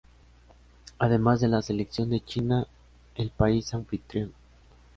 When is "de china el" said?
2.09-3.29